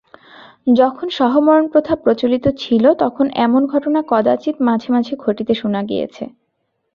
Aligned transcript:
যখন 0.75 1.07
সহমরণপ্রথা 1.11 1.93
প্রচলিত 1.95 2.45
ছিল, 2.57 2.83
তখন 2.99 3.25
এমন 3.37 3.61
ঘটনা 3.65 3.99
কদাচিৎ 4.09 4.55
মাঝে 4.67 4.89
মাঝে 4.95 5.13
ঘটিতে 5.25 5.53
শুনা 5.55 5.81
গিয়াছে। 5.83 6.23